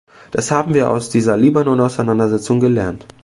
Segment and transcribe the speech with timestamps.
[0.31, 3.05] Das haben wir aus dieser Libanon-Auseinandersetzung gelernt.